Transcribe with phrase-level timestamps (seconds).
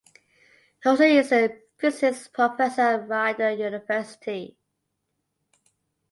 [0.81, 4.57] He also is a physics professor at Rider University.